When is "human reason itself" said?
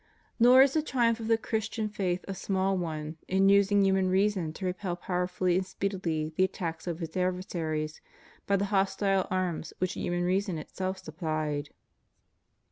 9.93-10.97